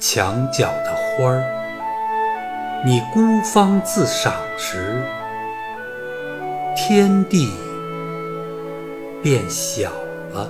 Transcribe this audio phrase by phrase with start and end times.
[0.00, 1.42] 墙角的花儿，
[2.84, 5.02] 你孤芳自赏时，
[6.76, 7.52] 天地
[9.20, 9.90] 变小
[10.32, 10.48] 了。